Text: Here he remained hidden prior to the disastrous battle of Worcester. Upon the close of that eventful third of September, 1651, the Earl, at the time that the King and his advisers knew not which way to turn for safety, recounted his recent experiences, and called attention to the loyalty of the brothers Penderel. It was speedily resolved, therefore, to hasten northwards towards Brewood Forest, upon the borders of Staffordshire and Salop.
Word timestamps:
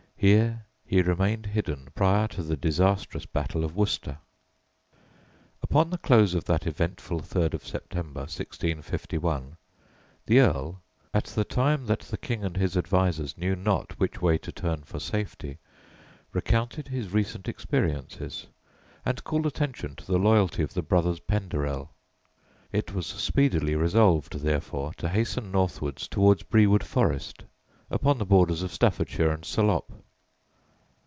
Here 0.21 0.67
he 0.85 1.01
remained 1.01 1.47
hidden 1.47 1.87
prior 1.95 2.27
to 2.27 2.43
the 2.43 2.55
disastrous 2.55 3.25
battle 3.25 3.65
of 3.65 3.75
Worcester. 3.75 4.19
Upon 5.63 5.89
the 5.89 5.97
close 5.97 6.35
of 6.35 6.43
that 6.45 6.67
eventful 6.67 7.21
third 7.21 7.55
of 7.55 7.65
September, 7.65 8.19
1651, 8.19 9.57
the 10.27 10.39
Earl, 10.41 10.79
at 11.11 11.23
the 11.23 11.43
time 11.43 11.87
that 11.87 12.01
the 12.01 12.19
King 12.19 12.43
and 12.45 12.55
his 12.55 12.77
advisers 12.77 13.35
knew 13.35 13.55
not 13.55 13.99
which 13.99 14.21
way 14.21 14.37
to 14.37 14.51
turn 14.51 14.83
for 14.83 14.99
safety, 14.99 15.57
recounted 16.33 16.89
his 16.89 17.11
recent 17.11 17.47
experiences, 17.47 18.45
and 19.03 19.23
called 19.23 19.47
attention 19.47 19.95
to 19.95 20.05
the 20.05 20.19
loyalty 20.19 20.61
of 20.61 20.75
the 20.75 20.83
brothers 20.83 21.19
Penderel. 21.21 21.89
It 22.71 22.93
was 22.93 23.07
speedily 23.07 23.73
resolved, 23.73 24.41
therefore, 24.41 24.93
to 24.97 25.09
hasten 25.09 25.49
northwards 25.51 26.07
towards 26.07 26.43
Brewood 26.43 26.83
Forest, 26.83 27.43
upon 27.89 28.19
the 28.19 28.25
borders 28.25 28.61
of 28.61 28.71
Staffordshire 28.71 29.31
and 29.31 29.43
Salop. 29.43 29.91